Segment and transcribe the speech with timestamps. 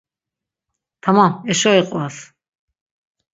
[1.03, 2.15] Tamam, eşo iqvas.